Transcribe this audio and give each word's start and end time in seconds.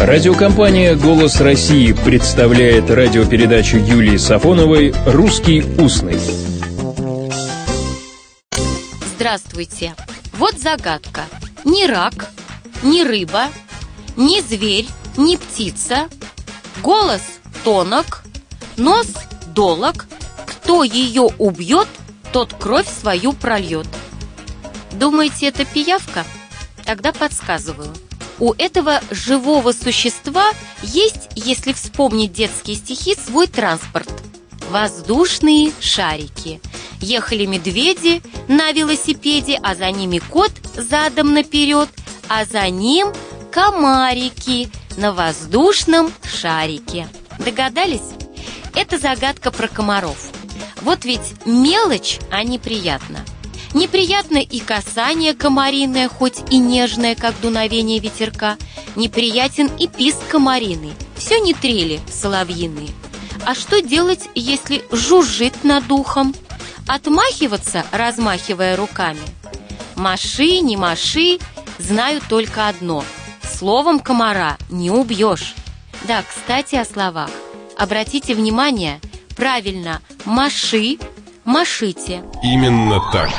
Радиокомпания 0.00 0.96
«Голос 0.96 1.42
России» 1.42 1.92
представляет 1.92 2.90
радиопередачу 2.90 3.76
Юлии 3.76 4.16
Сафоновой 4.16 4.94
«Русский 5.04 5.62
устный». 5.78 6.18
Здравствуйте! 9.14 9.94
Вот 10.32 10.58
загадка. 10.58 11.26
Ни 11.66 11.86
рак, 11.86 12.30
ни 12.82 13.02
рыба, 13.02 13.48
ни 14.16 14.40
зверь, 14.40 14.88
ни 15.18 15.36
птица. 15.36 16.08
Голос 16.82 17.20
тонок, 17.62 18.22
нос 18.78 19.08
долог. 19.54 20.06
Кто 20.46 20.82
ее 20.82 21.28
убьет, 21.36 21.88
тот 22.32 22.54
кровь 22.54 22.88
свою 22.88 23.34
прольет. 23.34 23.86
Думаете, 24.92 25.48
это 25.48 25.66
пиявка? 25.66 26.24
Тогда 26.86 27.12
подсказываю. 27.12 27.92
У 28.40 28.54
этого 28.54 29.00
живого 29.10 29.72
существа 29.72 30.50
есть, 30.82 31.28
если 31.36 31.74
вспомнить 31.74 32.32
детские 32.32 32.76
стихи, 32.76 33.14
свой 33.14 33.46
транспорт. 33.46 34.10
Воздушные 34.70 35.72
шарики. 35.78 36.60
Ехали 37.02 37.44
медведи 37.44 38.22
на 38.48 38.72
велосипеде, 38.72 39.58
а 39.62 39.74
за 39.74 39.90
ними 39.90 40.18
кот 40.18 40.52
задом 40.74 41.34
наперед, 41.34 41.90
а 42.28 42.46
за 42.46 42.68
ним 42.70 43.12
комарики 43.52 44.70
на 44.96 45.12
воздушном 45.12 46.10
шарике. 46.24 47.08
Догадались? 47.38 48.14
Это 48.74 48.98
загадка 48.98 49.50
про 49.50 49.68
комаров. 49.68 50.30
Вот 50.80 51.04
ведь 51.04 51.34
мелочь, 51.44 52.18
а 52.30 52.42
неприятно. 52.42 53.24
Неприятно 53.72 54.38
и 54.38 54.58
касание 54.58 55.32
комариное, 55.34 56.08
хоть 56.08 56.38
и 56.50 56.58
нежное, 56.58 57.14
как 57.14 57.40
дуновение 57.40 58.00
ветерка. 58.00 58.56
Неприятен 58.96 59.70
и 59.78 59.86
писк 59.86 60.18
комариный. 60.28 60.92
Все 61.16 61.38
не 61.38 61.54
трели 61.54 62.00
соловьиные. 62.12 62.90
А 63.46 63.54
что 63.54 63.80
делать, 63.80 64.28
если 64.34 64.84
жужжит 64.90 65.64
над 65.64 65.90
ухом? 65.92 66.34
Отмахиваться, 66.88 67.84
размахивая 67.92 68.76
руками? 68.76 69.20
Маши, 69.94 70.58
не 70.58 70.76
маши, 70.76 71.38
знаю 71.78 72.20
только 72.28 72.68
одно. 72.68 73.04
Словом 73.42 74.00
комара 74.00 74.58
не 74.68 74.90
убьешь. 74.90 75.54
Да, 76.08 76.22
кстати, 76.22 76.74
о 76.74 76.84
словах. 76.84 77.30
Обратите 77.78 78.34
внимание, 78.34 79.00
правильно, 79.36 80.00
маши, 80.24 80.98
машите. 81.44 82.22
Именно 82.42 83.00
так. 83.12 83.30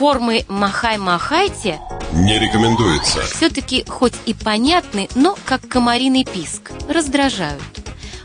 Формы 0.00 0.46
«махай-махайте» 0.48 1.78
Не 2.14 2.38
рекомендуется. 2.38 3.20
все-таки 3.20 3.84
хоть 3.86 4.14
и 4.24 4.32
понятны, 4.32 5.10
но 5.14 5.36
как 5.44 5.68
комариный 5.68 6.24
писк, 6.24 6.72
раздражают. 6.88 7.60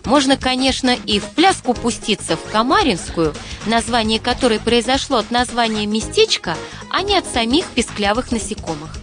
Можно, 0.06 0.38
конечно, 0.38 0.96
и 0.96 1.20
в 1.20 1.26
пляску 1.32 1.74
пуститься 1.74 2.38
в 2.38 2.50
Камаринскую, 2.50 3.36
название 3.66 4.22
которой 4.22 4.62
произошло 4.62 5.18
от 5.18 5.32
названия 5.32 5.86
местечка, 5.86 6.56
а 6.90 7.02
не 7.02 7.18
от 7.18 7.28
самих 7.28 7.66
писклявых 7.66 8.32
насекомых. 8.32 8.96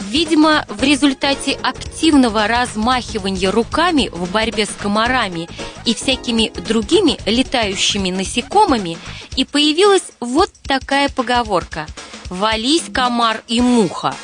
Видимо, 0.00 0.66
в 0.68 0.82
результате 0.82 1.52
активного 1.52 2.48
размахивания 2.48 3.52
руками 3.52 4.10
в 4.12 4.32
борьбе 4.32 4.66
с 4.66 4.70
комарами 4.70 5.48
и 5.84 5.94
всякими 5.94 6.52
другими 6.66 7.18
летающими 7.24 8.10
насекомыми 8.10 8.98
и 9.36 9.44
появилась 9.44 10.10
вот 10.18 10.50
такая 10.64 11.08
поговорка 11.08 11.86
«Вались, 12.30 12.84
комар 12.92 13.42
и 13.48 13.60
муха». 13.60 14.14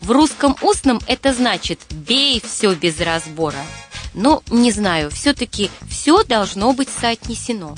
В 0.00 0.10
русском 0.10 0.56
устном 0.62 1.00
это 1.06 1.32
значит 1.34 1.80
«бей 1.90 2.40
все 2.44 2.74
без 2.74 3.00
разбора». 3.00 3.58
Но, 4.14 4.42
не 4.50 4.72
знаю, 4.72 5.10
все-таки 5.10 5.70
все 5.88 6.24
должно 6.24 6.72
быть 6.72 6.88
соотнесено. 6.88 7.76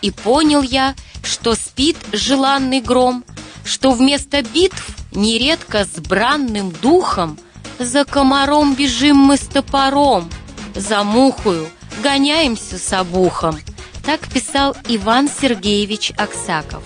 И 0.00 0.10
понял 0.10 0.62
я, 0.62 0.94
что 1.22 1.54
спит 1.54 1.96
желанный 2.12 2.80
гром, 2.80 3.24
что 3.64 3.92
вместо 3.92 4.42
битв 4.42 4.84
нередко 5.12 5.84
с 5.84 6.00
бранным 6.00 6.70
духом 6.70 7.38
за 7.78 8.04
комаром 8.04 8.74
бежим 8.74 9.16
мы 9.16 9.36
с 9.36 9.40
топором, 9.40 10.30
за 10.74 11.02
мухою 11.02 11.68
гоняемся 12.02 12.78
с 12.78 12.92
обухом. 12.98 13.58
Так 14.04 14.20
писал 14.32 14.76
Иван 14.88 15.28
Сергеевич 15.28 16.12
Аксаков. 16.16 16.82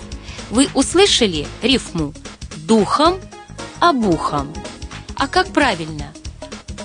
Вы 0.50 0.68
услышали 0.74 1.46
рифму 1.62 2.12
«духом», 2.56 3.18
«обухом»? 3.80 4.52
А 5.16 5.26
как 5.28 5.48
правильно? 5.48 6.12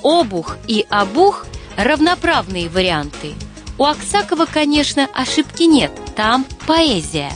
Обух 0.04 0.58
и 0.68 0.86
обух– 0.90 1.46
равноправные 1.78 2.70
варианты. 2.70 3.34
У 3.78 3.86
Аксакова, 3.86 4.46
конечно, 4.46 5.08
ошибки 5.14 5.64
нет, 5.64 5.92
там 6.16 6.46
поэзия. 6.66 7.32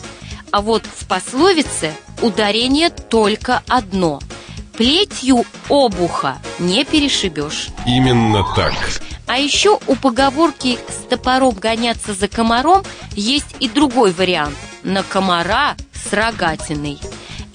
А 0.52 0.62
вот 0.62 0.84
в 0.85 1.08
пословице 1.08 1.94
ударение 2.22 2.90
только 2.90 3.62
одно. 3.68 4.19
Плетью 4.78 5.46
обуха 5.69 6.38
не 6.59 6.84
перешибешь. 6.85 7.69
Именно 7.85 8.44
так. 8.56 8.74
А 9.28 9.38
еще 9.38 9.80
у 9.88 9.96
поговорки 9.96 10.78
«с 10.88 11.08
топором 11.09 11.56
гоняться 11.56 12.14
за 12.14 12.28
комаром» 12.28 12.84
есть 13.16 13.56
и 13.59 13.68
другой 13.68 14.12
вариант 14.12 14.56
«на 14.84 15.02
комара 15.03 15.75
с 16.08 16.14
рогатиной». 16.14 17.00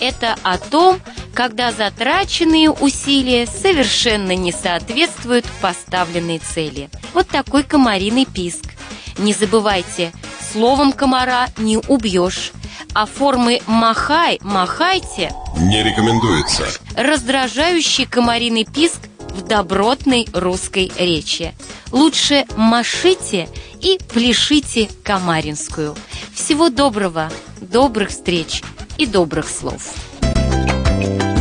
Это 0.00 0.34
о 0.42 0.56
том, 0.56 0.98
когда 1.34 1.72
затраченные 1.72 2.70
усилия 2.70 3.46
совершенно 3.46 4.34
не 4.34 4.50
соответствуют 4.50 5.44
поставленной 5.60 6.38
цели. 6.38 6.88
Вот 7.12 7.28
такой 7.28 7.64
комариный 7.64 8.24
писк. 8.24 8.64
Не 9.18 9.34
забывайте, 9.34 10.12
словом 10.52 10.92
комара 10.92 11.48
не 11.58 11.76
убьешь, 11.76 12.52
а 12.94 13.04
формы 13.04 13.60
«махай», 13.66 14.38
«махайте» 14.42 15.30
Не 15.56 15.82
рекомендуется. 15.82 16.64
раздражающий 16.96 18.06
комариный 18.06 18.64
писк 18.64 18.98
в 19.30 19.42
добротной 19.42 20.26
русской 20.32 20.90
речи. 20.96 21.54
Лучше 21.92 22.46
машите 22.56 23.48
и 23.80 23.98
пляшите 24.12 24.88
комаринскую. 25.04 25.94
Всего 26.34 26.70
доброго, 26.70 27.30
добрых 27.60 28.10
встреч 28.10 28.62
и 28.98 29.06
добрых 29.06 29.48
слов. 29.48 29.94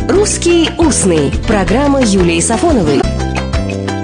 «Русский 0.08 0.70
устный». 0.78 1.32
Программа 1.46 2.02
Юлии 2.02 2.40
Сафоновой. 2.40 3.00